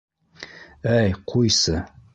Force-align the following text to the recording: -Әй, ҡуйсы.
-Әй, 0.95 1.15
ҡуйсы. 1.35 1.83